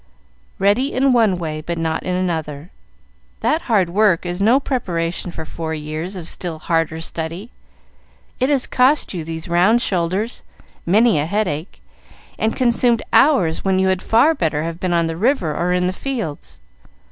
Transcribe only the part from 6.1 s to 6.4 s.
of